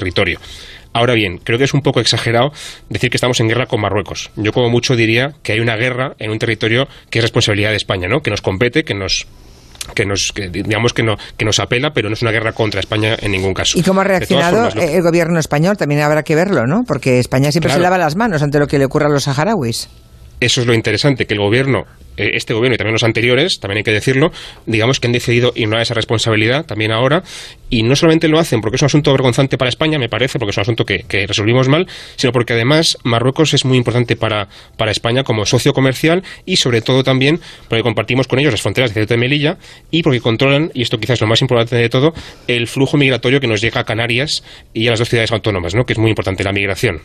Ahora 0.92 1.12
bien, 1.12 1.38
creo 1.38 1.58
que 1.58 1.64
es 1.64 1.74
un 1.74 1.82
poco 1.82 2.00
exagerado 2.00 2.52
decir 2.88 3.10
que 3.10 3.18
estamos 3.18 3.38
en 3.40 3.48
guerra 3.48 3.66
con 3.66 3.82
Marruecos. 3.82 4.30
Yo 4.36 4.52
como 4.52 4.70
mucho 4.70 4.96
diría 4.96 5.34
que 5.42 5.52
hay 5.52 5.60
una 5.60 5.76
guerra 5.76 6.14
en 6.18 6.30
un 6.30 6.38
territorio 6.38 6.88
que 7.10 7.18
es 7.18 7.22
responsabilidad 7.22 7.70
de 7.70 7.76
España, 7.76 8.08
¿no? 8.08 8.22
Que 8.22 8.30
nos 8.30 8.40
compete, 8.40 8.82
que 8.82 8.94
nos 8.94 9.26
que 9.94 10.04
nos 10.04 10.32
digamos 10.34 10.92
que 10.92 11.02
no 11.02 11.16
que 11.36 11.44
nos 11.44 11.60
apela 11.60 11.92
pero 11.92 12.08
no 12.08 12.14
es 12.14 12.22
una 12.22 12.32
guerra 12.32 12.52
contra 12.52 12.80
España 12.80 13.16
en 13.20 13.30
ningún 13.30 13.54
caso. 13.54 13.78
Y 13.78 13.82
cómo 13.82 14.00
ha 14.00 14.04
reaccionado 14.04 14.68
el 14.80 15.02
gobierno 15.02 15.38
español 15.38 15.76
también 15.76 16.00
habrá 16.00 16.22
que 16.22 16.34
verlo 16.34 16.66
no 16.66 16.84
porque 16.84 17.20
España 17.20 17.52
siempre 17.52 17.72
se 17.72 17.78
lava 17.78 17.98
las 17.98 18.16
manos 18.16 18.42
ante 18.42 18.58
lo 18.58 18.66
que 18.66 18.78
le 18.78 18.86
ocurra 18.86 19.06
a 19.06 19.10
los 19.10 19.24
saharauis 19.24 19.88
eso 20.40 20.60
es 20.60 20.66
lo 20.66 20.74
interesante, 20.74 21.26
que 21.26 21.34
el 21.34 21.40
gobierno, 21.40 21.86
eh, 22.16 22.32
este 22.34 22.54
gobierno 22.54 22.74
y 22.74 22.78
también 22.78 22.92
los 22.92 23.04
anteriores, 23.04 23.58
también 23.60 23.78
hay 23.78 23.84
que 23.84 23.92
decirlo, 23.92 24.32
digamos 24.66 25.00
que 25.00 25.06
han 25.06 25.12
decidido 25.12 25.52
ignorar 25.54 25.82
esa 25.82 25.94
responsabilidad 25.94 26.66
también 26.66 26.92
ahora, 26.92 27.22
y 27.70 27.82
no 27.82 27.96
solamente 27.96 28.28
lo 28.28 28.38
hacen 28.38 28.60
porque 28.60 28.76
es 28.76 28.82
un 28.82 28.86
asunto 28.86 29.12
vergonzante 29.12 29.56
para 29.58 29.68
España, 29.68 29.98
me 29.98 30.08
parece, 30.08 30.38
porque 30.38 30.50
es 30.50 30.56
un 30.56 30.62
asunto 30.62 30.84
que, 30.84 31.04
resolvimos 31.26 31.68
mal, 31.68 31.86
sino 32.16 32.32
porque 32.32 32.52
además 32.52 32.98
Marruecos 33.02 33.54
es 33.54 33.64
muy 33.64 33.78
importante 33.78 34.16
para, 34.16 34.48
para 34.76 34.90
España 34.90 35.24
como 35.24 35.46
socio 35.46 35.72
comercial 35.72 36.22
y 36.44 36.56
sobre 36.56 36.82
todo 36.82 37.02
también 37.02 37.40
porque 37.68 37.82
compartimos 37.82 38.28
con 38.28 38.38
ellos 38.38 38.52
las 38.52 38.62
fronteras 38.62 38.90
de 38.90 38.94
Ceuta 39.00 39.14
y 39.14 39.18
Melilla 39.18 39.58
y 39.90 40.02
porque 40.02 40.20
controlan, 40.20 40.70
y 40.74 40.82
esto 40.82 40.98
quizás 40.98 41.14
es 41.14 41.20
lo 41.22 41.26
más 41.26 41.40
importante 41.40 41.76
de 41.76 41.88
todo, 41.88 42.12
el 42.46 42.66
flujo 42.66 42.96
migratorio 42.96 43.40
que 43.40 43.46
nos 43.46 43.60
llega 43.60 43.80
a 43.80 43.84
Canarias 43.84 44.44
y 44.74 44.86
a 44.86 44.90
las 44.90 44.98
dos 44.98 45.08
ciudades 45.08 45.32
autónomas, 45.32 45.74
¿no? 45.74 45.84
que 45.84 45.94
es 45.94 45.98
muy 45.98 46.10
importante 46.10 46.44
la 46.44 46.52
migración 46.52 47.00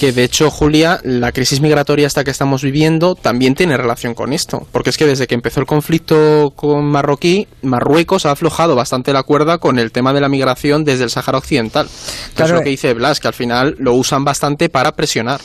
que 0.00 0.12
de 0.12 0.24
hecho, 0.24 0.50
Julia, 0.50 0.98
la 1.04 1.30
crisis 1.30 1.60
migratoria 1.60 2.06
esta 2.06 2.24
que 2.24 2.30
estamos 2.30 2.62
viviendo 2.62 3.16
también 3.16 3.54
tiene 3.54 3.76
relación 3.76 4.14
con 4.14 4.32
esto, 4.32 4.66
porque 4.72 4.88
es 4.88 4.96
que 4.96 5.04
desde 5.04 5.26
que 5.26 5.34
empezó 5.34 5.60
el 5.60 5.66
conflicto 5.66 6.54
con 6.56 6.90
Marroquí, 6.90 7.46
Marruecos 7.60 8.24
ha 8.24 8.30
aflojado 8.30 8.74
bastante 8.74 9.12
la 9.12 9.24
cuerda 9.24 9.58
con 9.58 9.78
el 9.78 9.92
tema 9.92 10.14
de 10.14 10.22
la 10.22 10.30
migración 10.30 10.84
desde 10.84 11.04
el 11.04 11.10
Sáhara 11.10 11.36
Occidental. 11.36 11.86
Claro. 12.34 12.54
Es 12.54 12.58
lo 12.58 12.64
que 12.64 12.70
dice 12.70 12.94
Blas, 12.94 13.20
que 13.20 13.28
al 13.28 13.34
final 13.34 13.76
lo 13.78 13.92
usan 13.92 14.24
bastante 14.24 14.70
para 14.70 14.92
presionar. 14.92 15.42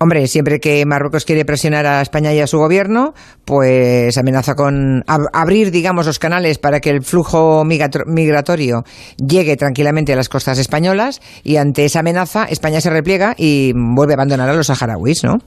Hombre, 0.00 0.28
siempre 0.28 0.60
que 0.60 0.86
Marruecos 0.86 1.24
quiere 1.24 1.44
presionar 1.44 1.84
a 1.84 2.00
España 2.00 2.32
y 2.32 2.38
a 2.38 2.46
su 2.46 2.56
gobierno, 2.58 3.14
pues 3.44 4.16
amenaza 4.16 4.54
con 4.54 5.02
abrir, 5.32 5.72
digamos, 5.72 6.06
los 6.06 6.20
canales 6.20 6.58
para 6.58 6.78
que 6.78 6.90
el 6.90 7.02
flujo 7.02 7.64
migratorio 7.64 8.84
llegue 9.16 9.56
tranquilamente 9.56 10.12
a 10.12 10.16
las 10.16 10.28
costas 10.28 10.58
españolas 10.58 11.20
y 11.42 11.56
ante 11.56 11.84
esa 11.84 12.00
amenaza 12.00 12.44
España 12.44 12.80
se 12.80 12.90
repliega 12.90 13.34
y 13.36 13.72
vuelve 13.98 14.14
a 14.14 14.16
abandonar 14.16 14.48
a 14.48 14.54
los 14.54 14.66
saharauis, 14.68 15.24
¿no? 15.24 15.38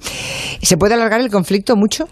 ¿Se 0.62 0.78
puede 0.78 0.94
alargar 0.94 1.22
el 1.22 1.32
conflicto 1.32 1.76
mucho? 1.76 2.08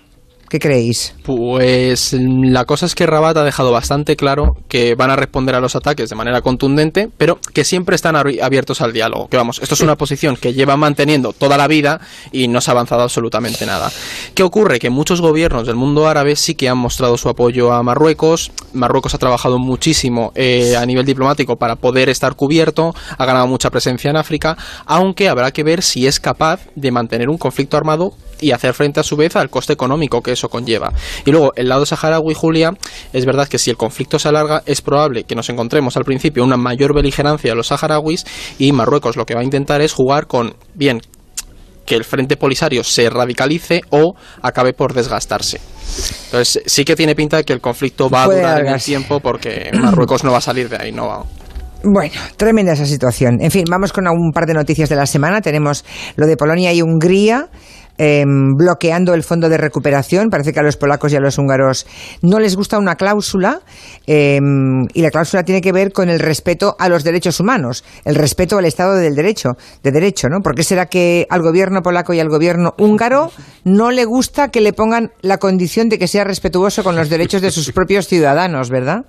¿Qué 0.49 0.57
creéis? 0.57 1.13
Pues 1.23 2.13
la 2.19 2.65
cosa 2.65 2.87
es 2.87 2.95
que 2.95 3.05
Rabat 3.05 3.37
ha 3.37 3.43
dejado 3.43 3.71
bastante 3.71 4.15
claro 4.15 4.57
que 4.67 4.95
van 4.95 5.11
a 5.11 5.15
responder 5.15 5.53
a 5.53 5.59
los 5.59 5.75
ataques 5.75 6.09
de 6.09 6.15
manera 6.15 6.41
contundente, 6.41 7.07
pero 7.17 7.39
que 7.53 7.63
siempre 7.63 7.95
están 7.95 8.15
abiertos 8.15 8.81
al 8.81 8.91
diálogo. 8.91 9.27
Que 9.27 9.37
vamos, 9.37 9.59
esto 9.61 9.75
es 9.75 9.81
una 9.81 9.95
posición 9.95 10.37
que 10.37 10.53
lleva 10.53 10.75
manteniendo 10.75 11.33
toda 11.33 11.55
la 11.55 11.67
vida 11.67 12.01
y 12.31 12.47
no 12.47 12.61
se 12.61 12.71
ha 12.71 12.73
avanzado 12.73 13.03
absolutamente 13.03 13.67
nada. 13.67 13.91
¿Qué 14.33 14.41
ocurre? 14.41 14.79
Que 14.79 14.89
muchos 14.89 15.21
gobiernos 15.21 15.67
del 15.67 15.75
mundo 15.75 16.07
árabe 16.07 16.35
sí 16.35 16.55
que 16.55 16.67
han 16.67 16.79
mostrado 16.79 17.19
su 17.19 17.29
apoyo 17.29 17.71
a 17.71 17.83
Marruecos. 17.83 18.51
Marruecos 18.73 19.13
ha 19.13 19.19
trabajado 19.19 19.59
muchísimo 19.59 20.31
eh, 20.33 20.75
a 20.75 20.83
nivel 20.87 21.05
diplomático 21.05 21.57
para 21.57 21.75
poder 21.75 22.09
estar 22.09 22.33
cubierto, 22.33 22.95
ha 23.19 23.25
ganado 23.25 23.45
mucha 23.45 23.69
presencia 23.69 24.09
en 24.09 24.17
África, 24.17 24.57
aunque 24.87 25.29
habrá 25.29 25.51
que 25.51 25.63
ver 25.63 25.83
si 25.83 26.07
es 26.07 26.19
capaz 26.19 26.61
de 26.75 26.91
mantener 26.91 27.29
un 27.29 27.37
conflicto 27.37 27.77
armado 27.77 28.13
y 28.41 28.51
hacer 28.51 28.73
frente 28.73 28.99
a 28.99 29.03
su 29.03 29.15
vez 29.15 29.35
al 29.35 29.49
coste 29.49 29.73
económico 29.73 30.23
que 30.23 30.38
eso 30.39 30.49
conlleva. 30.49 30.91
Y 31.25 31.31
luego, 31.31 31.51
el 31.55 31.69
lado 31.69 31.85
saharaui, 31.85 32.33
Julia, 32.33 32.71
es 33.13 33.25
verdad 33.25 33.47
que 33.47 33.59
si 33.59 33.69
el 33.69 33.77
conflicto 33.77 34.17
se 34.17 34.29
alarga, 34.29 34.63
es 34.65 34.81
probable 34.81 35.23
que 35.25 35.35
nos 35.35 35.49
encontremos 35.49 35.97
al 35.97 36.05
principio 36.05 36.43
una 36.43 36.57
mayor 36.57 36.93
beligerancia 36.93 37.51
de 37.51 37.55
los 37.55 37.67
saharauis 37.67 38.25
y 38.57 38.71
Marruecos 38.71 39.15
lo 39.15 39.25
que 39.25 39.35
va 39.35 39.41
a 39.41 39.43
intentar 39.43 39.81
es 39.81 39.93
jugar 39.93 40.27
con, 40.27 40.55
bien, 40.73 41.01
que 41.85 41.95
el 41.95 42.03
frente 42.03 42.37
polisario 42.37 42.83
se 42.83 43.09
radicalice 43.09 43.81
o 43.89 44.13
acabe 44.41 44.73
por 44.73 44.93
desgastarse. 44.93 45.59
Entonces, 46.25 46.61
sí 46.65 46.85
que 46.85 46.95
tiene 46.95 47.15
pinta 47.15 47.37
de 47.37 47.43
que 47.43 47.53
el 47.53 47.61
conflicto 47.61 48.09
va 48.09 48.23
a 48.23 48.27
durar 48.27 48.61
en 48.61 48.73
el 48.73 48.81
tiempo 48.81 49.19
porque 49.19 49.71
Marruecos 49.81 50.23
no 50.23 50.31
va 50.31 50.37
a 50.37 50.41
salir 50.41 50.69
de 50.69 50.77
ahí, 50.77 50.91
no 50.91 51.07
va. 51.07 51.23
Bueno, 51.83 52.13
tremenda 52.35 52.73
esa 52.73 52.85
situación. 52.85 53.37
En 53.39 53.51
fin, 53.51 53.63
vamos 53.69 53.93
con 53.93 54.05
un 54.07 54.31
par 54.33 54.45
de 54.45 54.53
noticias 54.53 54.89
de 54.89 54.97
la 54.97 55.05
semana. 55.05 55.41
Tenemos 55.41 55.85
lo 56.17 56.27
de 56.27 56.35
Polonia 56.35 56.73
y 56.73 56.81
Hungría. 56.81 57.47
Em, 58.01 58.55
bloqueando 58.55 59.13
el 59.13 59.23
fondo 59.23 59.49
de 59.49 59.57
recuperación. 59.57 60.29
Parece 60.29 60.53
que 60.53 60.59
a 60.61 60.63
los 60.63 60.77
polacos 60.77 61.11
y 61.11 61.17
a 61.17 61.19
los 61.19 61.37
húngaros 61.37 61.85
no 62.21 62.39
les 62.39 62.55
gusta 62.55 62.79
una 62.79 62.95
cláusula 62.95 63.59
em, 64.07 64.85
y 64.93 65.01
la 65.01 65.11
cláusula 65.11 65.43
tiene 65.43 65.59
que 65.59 65.73
ver 65.73 65.91
con 65.91 66.07
el 66.07 66.19
respeto 66.19 66.77
a 66.79 66.87
los 66.87 67.03
derechos 67.03 67.41
humanos, 67.41 67.83
el 68.05 68.15
respeto 68.15 68.57
al 68.57 68.63
Estado 68.63 68.95
del 68.95 69.15
Derecho, 69.15 69.57
de 69.83 69.91
derecho, 69.91 70.29
¿no? 70.29 70.39
¿Por 70.39 70.55
qué 70.55 70.63
será 70.63 70.85
que 70.85 71.27
al 71.29 71.41
gobierno 71.41 71.81
polaco 71.81 72.13
y 72.13 72.21
al 72.21 72.29
gobierno 72.29 72.73
húngaro 72.77 73.33
no 73.65 73.91
le 73.91 74.05
gusta 74.05 74.47
que 74.47 74.61
le 74.61 74.71
pongan 74.71 75.11
la 75.21 75.37
condición 75.37 75.89
de 75.89 75.99
que 75.99 76.07
sea 76.07 76.23
respetuoso 76.23 76.85
con 76.85 76.95
los 76.95 77.09
derechos 77.09 77.41
de 77.41 77.51
sus 77.51 77.69
propios 77.73 78.07
ciudadanos, 78.07 78.69
verdad? 78.69 79.03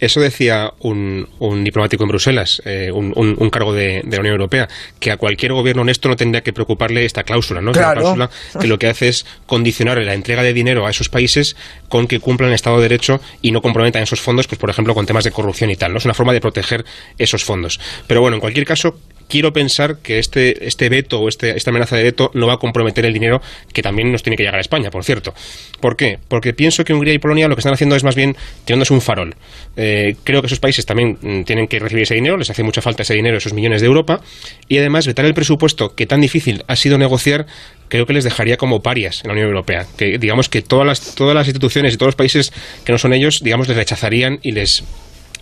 Eso 0.00 0.20
decía 0.20 0.72
un, 0.80 1.28
diplomático 1.62 2.02
en 2.02 2.08
Bruselas, 2.08 2.60
eh, 2.64 2.90
un, 2.92 3.50
cargo 3.50 3.72
de, 3.72 4.02
la 4.10 4.20
Unión 4.20 4.34
Europea, 4.34 4.68
que 4.98 5.10
a 5.10 5.16
cualquier 5.16 5.52
gobierno 5.52 5.82
honesto 5.82 6.08
no 6.08 6.16
tendría 6.16 6.42
que 6.42 6.52
preocuparle 6.52 7.04
esta 7.04 7.22
cláusula, 7.22 7.60
¿no? 7.60 7.72
cláusula 7.72 8.28
que 8.60 8.66
lo 8.66 8.78
que 8.78 8.88
hace 8.88 9.08
es 9.08 9.24
condicionar 9.46 9.98
la 9.98 10.14
entrega 10.14 10.42
de 10.42 10.52
dinero 10.52 10.86
a 10.86 10.90
esos 10.90 11.08
países 11.08 11.56
con 11.88 12.08
que 12.08 12.18
cumplan 12.18 12.48
el 12.50 12.54
Estado 12.54 12.76
de 12.76 12.82
Derecho 12.82 13.20
y 13.40 13.52
no 13.52 13.62
comprometan 13.62 14.02
esos 14.02 14.20
fondos, 14.20 14.48
pues 14.48 14.58
por 14.58 14.68
ejemplo, 14.68 14.94
con 14.94 15.06
temas 15.06 15.24
de 15.24 15.30
corrupción 15.30 15.70
y 15.70 15.76
tal. 15.76 15.92
¿no? 15.92 15.98
Es 15.98 16.04
una 16.04 16.14
forma 16.14 16.32
de 16.32 16.40
proteger 16.40 16.84
esos 17.16 17.44
fondos. 17.44 17.78
Pero 18.06 18.20
bueno, 18.20 18.36
en 18.36 18.40
cualquier 18.40 18.66
caso, 18.66 18.98
quiero 19.28 19.52
pensar 19.52 19.98
que 19.98 20.18
este, 20.18 20.66
este 20.66 20.88
veto 20.88 21.20
o 21.20 21.28
este, 21.28 21.56
esta 21.56 21.70
amenaza 21.70 21.96
de 21.96 22.02
veto 22.02 22.30
no 22.34 22.46
va 22.46 22.54
a 22.54 22.56
comprometer 22.58 23.04
el 23.04 23.12
dinero 23.12 23.40
que 23.72 23.82
también 23.82 24.12
nos 24.12 24.22
tiene 24.22 24.36
que 24.36 24.42
llegar 24.42 24.58
a 24.58 24.60
España, 24.60 24.90
por 24.90 25.04
cierto. 25.04 25.34
¿Por 25.80 25.96
qué? 25.96 26.18
Porque 26.28 26.52
pienso 26.52 26.84
que 26.84 26.92
Hungría 26.94 27.14
y 27.14 27.18
Polonia 27.18 27.48
lo 27.48 27.56
que 27.56 27.60
están 27.60 27.74
haciendo 27.74 27.96
es 27.96 28.04
más 28.04 28.14
bien 28.14 28.36
tirándose 28.64 28.92
un 28.92 29.00
farol. 29.00 29.34
Eh, 29.76 30.16
creo 30.24 30.40
que 30.40 30.46
esos 30.46 30.60
países 30.60 30.86
también 30.86 31.18
mm, 31.20 31.42
tienen 31.44 31.68
que 31.68 31.78
recibir 31.78 32.04
ese 32.04 32.14
dinero, 32.14 32.36
les 32.36 32.50
hace 32.50 32.62
mucha 32.62 32.82
falta 32.82 33.02
ese 33.02 33.14
dinero, 33.14 33.36
esos 33.36 33.52
millones 33.52 33.80
de 33.80 33.86
Europa, 33.86 34.20
y 34.68 34.78
además 34.78 35.06
vetar 35.06 35.24
el 35.24 35.34
presupuesto 35.34 35.94
que 35.94 36.06
tan 36.06 36.20
difícil 36.20 36.64
ha 36.68 36.76
sido 36.76 36.98
negociar 36.98 37.46
creo 37.88 38.06
que 38.06 38.12
les 38.12 38.24
dejaría 38.24 38.56
como 38.56 38.82
parias 38.82 39.20
en 39.22 39.28
la 39.28 39.34
Unión 39.34 39.48
Europea. 39.48 39.86
Que 39.96 40.18
digamos 40.18 40.48
que 40.48 40.62
todas 40.62 40.86
las, 40.86 41.14
todas 41.14 41.34
las 41.34 41.46
instituciones 41.46 41.94
y 41.94 41.96
todos 41.96 42.08
los 42.08 42.16
países 42.16 42.52
que 42.84 42.92
no 42.92 42.98
son 42.98 43.12
ellos, 43.12 43.40
digamos, 43.42 43.68
les 43.68 43.76
rechazarían 43.76 44.40
y 44.42 44.52
les 44.52 44.84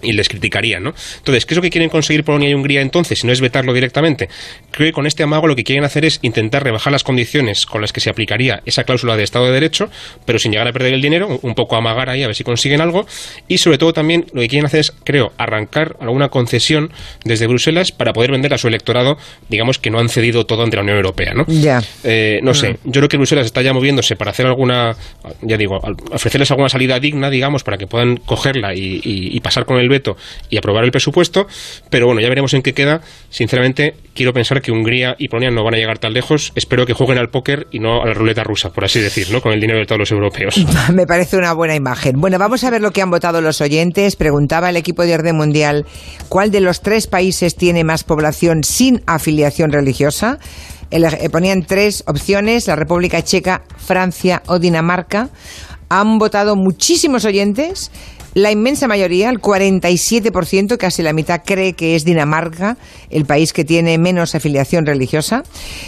y 0.03 0.13
les 0.13 0.29
criticarían, 0.29 0.83
¿no? 0.83 0.95
Entonces, 1.19 1.47
¿qué 1.47 1.55
es 1.55 1.57
lo 1.57 1.63
que 1.63 1.71
quieren 1.71 1.91
conseguir 1.91 2.25
Polonia 2.25 2.51
y 2.51 2.55
Hungría 2.55 2.81
entonces, 2.81 3.21
si 3.21 3.27
no 3.27 3.33
es 3.33 3.41
vetarlo 3.41 3.73
directamente? 3.73 4.29
Creo 4.71 4.89
que 4.89 4.93
con 4.93 5.07
este 5.07 5.23
amago 5.23 5.47
lo 5.47 5.57
que 5.57 5.65
quieren 5.65 5.85
hacer 5.85 6.05
es 6.05 6.19
intentar 6.23 6.65
rebajar 6.65 6.93
las 6.93 7.05
condiciones 7.05 7.67
con 7.67 7.81
las 7.81 7.93
que 7.93 8.01
se 8.01 8.11
aplicaría 8.11 8.63
esa 8.67 8.85
cláusula 8.85 9.17
de 9.17 9.23
Estado 9.23 9.47
de 9.47 9.53
Derecho, 9.53 9.89
pero 10.25 10.39
sin 10.39 10.53
llegar 10.53 10.69
a 10.69 10.73
perder 10.73 10.95
el 10.95 11.03
dinero, 11.03 11.39
un 11.43 11.55
poco 11.55 11.77
amagar 11.77 12.11
ahí 12.11 12.23
a 12.23 12.27
ver 12.27 12.37
si 12.37 12.45
consiguen 12.45 12.81
algo, 12.81 13.07
y 13.49 13.59
sobre 13.59 13.79
todo 13.79 13.93
también 13.93 14.27
lo 14.33 14.41
que 14.41 14.49
quieren 14.49 14.67
hacer 14.67 14.81
es, 14.81 14.93
creo, 15.05 15.33
arrancar 15.39 15.97
alguna 16.01 16.29
concesión 16.29 16.91
desde 17.25 17.47
Bruselas 17.47 17.93
para 17.93 18.13
poder 18.13 18.33
vender 18.33 18.55
a 18.55 18.59
su 18.59 18.69
electorado, 18.69 19.17
digamos 19.49 19.79
que 19.79 19.91
no 19.91 19.99
han 19.99 20.09
cedido 20.09 20.45
todo 20.47 20.63
ante 20.63 20.77
la 20.77 20.83
Unión 20.83 20.97
Europea, 20.97 21.35
¿no? 21.35 21.45
Ya. 21.47 21.83
Eh, 22.05 22.41
no 22.43 22.55
sé, 22.55 22.73
mm. 22.73 22.77
yo 22.85 22.93
creo 22.93 23.09
que 23.09 23.17
Bruselas 23.17 23.47
está 23.47 23.63
ya 23.63 23.73
moviéndose 23.73 24.17
para 24.17 24.31
hacer 24.31 24.47
alguna, 24.47 24.97
ya 25.43 25.57
digo, 25.57 25.79
ofrecerles 26.11 26.51
alguna 26.51 26.69
salida 26.69 26.99
digna, 26.99 27.31
digamos, 27.31 27.63
para 27.63 27.79
que 27.79 27.87
puedan 27.87 28.17
cogerla 28.17 28.75
y, 28.75 29.01
y 29.05 29.41
pasar 29.41 29.65
con 29.65 29.79
el 29.79 29.89
veto 29.93 30.17
y 30.51 30.59
aprobar 30.59 30.83
el 30.85 30.91
presupuesto, 30.91 31.47
pero 31.89 32.07
bueno, 32.07 32.21
ya 32.21 32.29
veremos 32.29 32.53
en 32.55 32.63
qué 32.63 32.75
queda. 32.75 33.01
Sinceramente, 33.31 33.95
quiero 34.15 34.33
pensar 34.33 34.61
que 34.61 34.73
Hungría 34.73 35.15
y 35.19 35.29
Polonia 35.29 35.51
no 35.51 35.63
van 35.63 35.75
a 35.75 35.77
llegar 35.77 35.99
tan 35.99 36.13
lejos. 36.13 36.53
Espero 36.57 36.85
que 36.85 36.95
jueguen 36.95 37.19
al 37.19 37.29
póker 37.29 37.69
y 37.71 37.79
no 37.79 38.03
a 38.03 38.07
la 38.07 38.15
ruleta 38.15 38.43
rusa, 38.43 38.71
por 38.71 38.85
así 38.85 39.01
decir, 39.01 39.31
¿no? 39.31 39.41
Con 39.41 39.53
el 39.53 39.61
dinero 39.61 39.79
de 39.79 39.87
todos 39.87 40.01
los 40.01 40.11
europeos. 40.11 40.57
Me 40.93 41.07
parece 41.07 41.37
una 41.37 41.53
buena 41.53 41.77
imagen. 41.77 42.21
Bueno, 42.21 42.39
vamos 42.39 42.65
a 42.65 42.71
ver 42.71 42.81
lo 42.81 42.91
que 42.91 43.03
han 43.03 43.11
votado 43.11 43.41
los 43.41 43.61
oyentes. 43.61 44.17
Preguntaba 44.17 44.71
el 44.71 44.77
equipo 44.77 45.05
de 45.05 45.15
orden 45.15 45.37
mundial 45.37 45.87
cuál 46.29 46.51
de 46.51 46.61
los 46.61 46.81
tres 46.81 47.07
países 47.07 47.55
tiene 47.55 47.85
más 47.85 48.05
población 48.05 48.65
sin 48.65 49.03
afiliación 49.07 49.71
religiosa. 49.71 50.39
Eh, 50.91 51.31
ponían 51.31 51.65
tres 51.65 52.05
opciones, 52.07 52.67
la 52.67 52.77
República 52.77 53.23
Checa, 53.23 53.63
Francia 53.79 54.43
o 54.47 54.59
Dinamarca. 54.59 55.31
Han 55.89 56.19
votado 56.19 56.55
muchísimos 56.57 57.25
oyentes 57.25 57.91
la 58.35 58.51
inmensa 58.51 58.89
mayoría, 58.89 59.29
el 59.29 59.41
47%, 59.41 60.79
casi 60.79 61.03
la 61.03 61.12
mitad, 61.12 61.43
cree 61.45 61.75
que 61.75 61.97
es 61.97 62.05
Dinamarca 62.05 62.77
el 63.11 63.27
país 63.27 63.53
que 63.53 63.65
tiene 63.65 63.99
menos 63.99 64.35
afiliación 64.35 64.87
religiosa, 64.87 65.43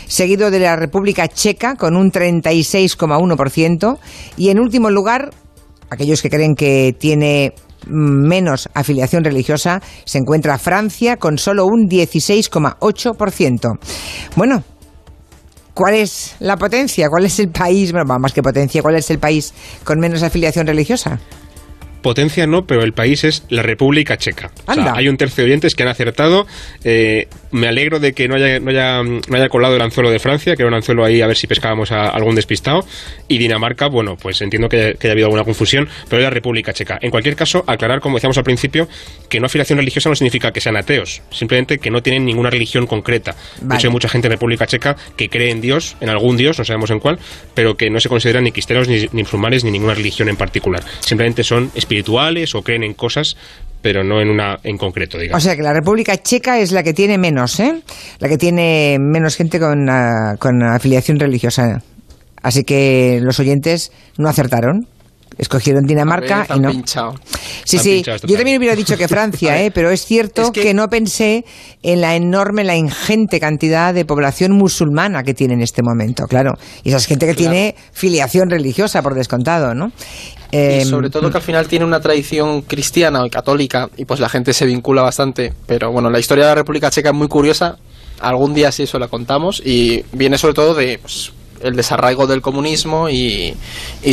seguido 0.07 0.51
de 0.51 0.59
la 0.61 0.77
República 0.77 1.27
Checa 1.29 1.77
con 1.77 1.97
un 1.97 2.13
36,1% 2.13 3.99
y 4.37 4.51
en 4.51 4.61
último 4.61 4.91
lugar, 4.91 5.31
aquellos 5.89 6.21
que 6.21 6.29
creen 6.29 6.55
que 6.55 6.95
tiene 6.99 7.55
menos 7.87 8.69
afiliación 8.75 9.25
religiosa, 9.25 9.81
se 10.05 10.19
encuentra 10.19 10.59
Francia 10.59 11.17
con 11.17 11.39
solo 11.39 11.67
un 11.67 11.89
16,8%. 11.89 13.79
Bueno, 14.37 14.63
¿Cuál 15.75 15.95
es 15.95 16.37
la 16.39 16.57
potencia? 16.57 17.09
¿Cuál 17.09 17.25
es 17.25 17.41
el 17.41 17.49
país? 17.49 17.91
Bueno, 17.91 18.07
más 18.21 18.33
que 18.33 18.45
potencia, 18.45 18.81
¿cuál 18.81 18.95
es 18.95 19.11
el 19.11 19.19
país 19.19 19.53
con 19.83 19.99
menos 19.99 20.23
afiliación 20.23 20.69
religiosa? 20.69 21.19
Potencia 22.05 22.47
no, 22.47 22.67
pero 22.67 22.85
el 22.85 22.93
país 22.93 23.25
es 23.25 23.45
la 23.49 23.63
República 23.63 24.19
Checa. 24.19 24.51
hay 24.67 25.09
un 25.09 25.17
tercio 25.17 25.43
de 25.43 25.51
oyentes 25.51 25.75
que 25.75 25.85
han 25.85 25.89
acertado. 25.89 26.47
Eh, 26.85 27.29
me 27.51 27.67
alegro 27.67 27.99
de 27.99 28.13
que 28.13 28.29
no 28.29 28.35
haya, 28.35 28.61
no, 28.61 28.71
haya, 28.71 29.03
no 29.03 29.37
haya 29.37 29.49
colado 29.49 29.75
el 29.75 29.81
anzuelo 29.81 30.11
de 30.11 30.19
Francia, 30.19 30.55
que 30.55 30.63
era 30.63 30.69
un 30.69 30.75
anzuelo 30.75 31.03
ahí 31.03 31.23
a 31.23 31.27
ver 31.27 31.37
si 31.37 31.47
pescábamos 31.47 31.93
a 31.93 32.11
algún 32.11 32.35
despistado. 32.35 32.85
Y 33.27 33.39
Dinamarca, 33.39 33.87
bueno, 33.87 34.17
pues 34.21 34.43
entiendo 34.43 34.69
que, 34.69 34.99
haya 35.01 35.13
habido 35.13 35.29
alguna 35.29 35.45
confusión, 35.45 35.89
pero 36.11 36.21
es 36.21 36.25
la 36.25 36.31
República 36.31 36.75
Checa. 36.75 36.99
En 37.01 37.11
cualquier 37.11 37.37
caso, 37.37 37.65
aclarar, 37.67 38.01
como 38.01 38.19
decíamos 38.19 38.37
al 38.37 38.45
principio, 38.45 38.87
que 39.31 39.41
no 39.41 39.47
afiliación 39.47 39.79
religiosa 39.79 40.11
no 40.11 40.15
significa 40.15 40.53
que 40.53 40.61
sean 40.61 40.77
ateos, 40.77 41.23
simplemente 41.31 41.79
que 41.79 41.91
no 41.91 42.03
tienen 42.03 42.27
ninguna 42.27 42.51
religión 42.51 42.87
concreta. 42.87 43.35
De 43.63 43.77
hecho, 43.77 43.87
hay 43.89 43.93
mucha 43.93 44.11
gente 44.11 44.27
en 44.27 44.33
República 44.33 44.67
Checa 44.67 44.95
que 45.17 45.31
cree 45.31 45.51
en 45.51 45.63
Dios, 45.63 45.97
en 46.03 46.11
algún 46.11 46.37
Dios, 46.37 46.59
no 46.59 46.67
sabemos 46.67 46.91
en 46.91 47.01
cuál, 47.01 47.19
pero 47.55 47.79
que 47.79 47.89
no 47.89 47.99
se 47.99 48.11
consideran 48.11 48.45
ni 48.45 48.53
cristianos, 48.53 48.89
ni, 48.89 49.09
ni 49.13 49.23
musulmanes, 49.23 49.65
ni 49.65 49.71
ninguna 49.71 49.95
religión 49.95 50.29
en 50.29 50.37
particular. 50.37 50.85
Simplemente 51.01 51.45
son 51.45 51.71
espirituales 51.75 51.94
espirituales 51.95 52.55
o 52.55 52.63
creen 52.63 52.83
en 52.83 52.95
cosas 52.95 53.37
pero 53.81 54.03
no 54.03 54.23
en 54.23 54.31
una 54.31 54.57
en 54.63 54.79
concreto, 54.79 55.19
digamos. 55.19 55.43
O 55.43 55.45
sea 55.45 55.57
que 55.57 55.63
la 55.63 55.75
República 55.75 56.17
Checa 56.17 56.59
es 56.59 56.73
la 56.73 56.83
que 56.83 56.95
tiene 56.95 57.19
menos, 57.19 57.61
¿eh? 57.61 57.83
La 58.19 58.31
que 58.31 58.39
tiene 58.39 58.97
menos 58.99 59.37
gente 59.37 59.61
con, 59.61 59.91
ah, 59.91 60.37
con 60.39 60.63
afiliación 60.63 61.21
religiosa. 61.21 61.83
Así 62.43 62.65
que 62.65 63.21
los 63.23 63.39
oyentes 63.41 63.93
no 64.17 64.31
acertaron. 64.31 64.89
Escogieron 65.39 65.85
Dinamarca 65.85 66.47
y 66.55 66.61
no. 66.61 66.71
Sí, 67.65 67.79
sí. 67.79 68.03
Yo 68.03 68.37
también 68.37 68.59
hubiera 68.59 68.77
dicho 68.77 68.97
que 68.97 69.09
Francia, 69.15 69.61
¿eh? 69.63 69.71
pero 69.71 69.91
es 69.91 70.05
cierto 70.05 70.53
que... 70.53 70.75
no 70.75 70.89
pensé 70.89 71.45
en 71.83 72.01
la 72.01 72.15
enorme, 72.15 72.65
la 72.65 72.77
ingente 72.77 73.41
cantidad 73.41 73.95
de 73.95 74.05
población 74.05 74.53
musulmana 74.53 75.23
que 75.23 75.35
tiene 75.35 75.55
en 75.55 75.63
este 75.63 75.83
momento, 75.83 76.25
claro. 76.27 76.53
Y 76.83 76.89
esa 76.89 76.99
es 76.99 77.07
gente 77.07 77.27
que 77.27 77.35
tiene 77.35 77.75
filiación 77.93 78.51
religiosa, 78.51 79.03
por 79.03 79.15
descontado, 79.15 79.75
¿no? 79.75 79.93
y 80.55 80.57
em, 80.57 80.85
sobre 80.85 81.11
todo 81.11 81.31
que 81.31 81.37
al 81.37 81.43
final 81.43 81.67
tiene 81.67 81.85
una 81.85 82.01
tradición 82.01 82.63
cristiana 82.63 83.25
o 83.25 83.29
católica 83.29 83.89
y 83.97 84.05
pues 84.05 84.21
la 84.21 84.29
gente 84.29 84.53
se 84.53 84.67
vincula 84.67 85.03
bastante. 85.03 85.53
Pero 85.67 85.91
bueno, 85.91 86.11
la 86.11 86.21
historia 86.21 86.45
de 86.45 86.51
la 86.51 86.55
República 86.55 86.91
Checa 86.91 87.11
es 87.11 87.15
muy 87.15 87.29
curiosa. 87.29 87.77
Algún 88.21 88.55
día 88.55 88.71
sí 88.71 88.85
eso 88.85 88.99
la 89.01 89.09
contamos 89.09 89.61
y 89.65 90.05
viene 90.13 90.39
sobre 90.39 90.55
todo 90.55 90.75
de 90.75 90.99
pues, 90.99 91.33
el 91.63 91.75
desarraigo 91.75 92.27
del 92.27 92.41
comunismo 92.41 93.09
y, 93.09 93.57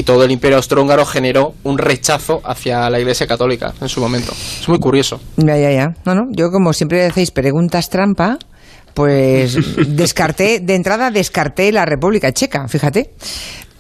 todo 0.05 0.24
el 0.24 0.31
imperio 0.31 0.57
austrohúngaro 0.57 1.05
generó 1.05 1.53
un 1.63 1.77
rechazo 1.77 2.41
hacia 2.43 2.89
la 2.89 3.00
Iglesia 3.00 3.27
Católica 3.27 3.74
en 3.79 3.89
su 3.89 4.01
momento. 4.01 4.31
Es 4.31 4.67
muy 4.67 4.79
curioso. 4.79 5.19
Ya, 5.38 5.57
ya, 5.57 5.71
ya. 5.71 5.93
No, 6.05 6.15
no. 6.15 6.24
Yo, 6.31 6.50
como 6.51 6.74
siempre 6.74 7.05
hacéis 7.05 7.31
preguntas 7.31 7.89
trampa, 7.89 8.38
pues 8.93 9.57
descarté, 9.95 10.60
de 10.60 10.75
entrada 10.75 11.12
descarté 11.12 11.71
la 11.71 11.86
República 11.86 12.31
Checa, 12.31 12.67
fíjate. 12.67 13.13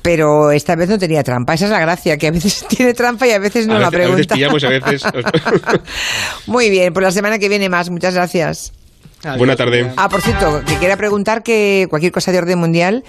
pero 0.01 0.51
esta 0.51 0.75
vez 0.75 0.89
no 0.89 0.97
tenía 0.97 1.23
trampa. 1.23 1.53
Esa 1.53 1.65
es 1.65 1.71
la 1.71 1.79
gracia, 1.79 2.17
que 2.17 2.27
a 2.27 2.31
veces 2.31 2.65
tiene 2.69 2.93
trampa 2.93 3.27
y 3.27 3.31
a 3.31 3.39
veces 3.39 3.67
no 3.67 3.75
a 3.75 3.79
la 3.79 3.89
veces, 3.89 4.09
a 4.09 4.15
veces 4.15 4.27
pregunta. 4.27 4.35
pillamos, 4.35 4.63
a 4.63 4.69
veces... 4.69 5.03
Muy 6.47 6.69
bien, 6.69 6.93
pues 6.93 7.03
la 7.03 7.11
semana 7.11 7.39
que 7.39 7.49
viene 7.49 7.69
más. 7.69 7.89
Muchas 7.89 8.13
gracias. 8.13 8.73
Buena 9.37 9.55
tarde. 9.55 9.83
Miriam. 9.83 9.93
Ah, 9.97 10.09
por 10.09 10.21
cierto, 10.21 10.61
que 10.65 10.75
quiera 10.77 10.97
preguntar 10.97 11.43
que 11.43 11.87
cualquier 11.89 12.11
cosa 12.11 12.31
de 12.31 12.39
orden 12.39 12.59
mundial, 12.59 13.03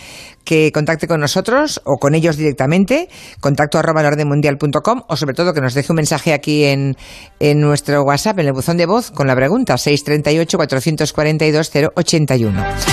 que 0.44 0.70
contacte 0.72 1.06
con 1.06 1.20
nosotros 1.20 1.80
o 1.84 1.98
con 1.98 2.14
ellos 2.14 2.36
directamente, 2.36 3.08
contacto 3.40 3.78
arroba 3.78 4.00
elordenmundial.com 4.00 5.02
o 5.08 5.16
sobre 5.16 5.34
todo 5.34 5.54
que 5.54 5.60
nos 5.60 5.74
deje 5.74 5.92
un 5.92 5.96
mensaje 5.96 6.32
aquí 6.32 6.64
en, 6.64 6.96
en 7.40 7.60
nuestro 7.60 8.02
WhatsApp, 8.02 8.38
en 8.40 8.46
el 8.46 8.52
buzón 8.52 8.76
de 8.76 8.86
voz, 8.86 9.10
con 9.10 9.26
la 9.26 9.34
pregunta 9.34 9.76
638 9.76 10.56
442 10.56 11.70
081. 11.94 12.82